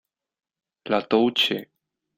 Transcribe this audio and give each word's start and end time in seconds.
La 0.87 1.03
Touche 1.05 1.69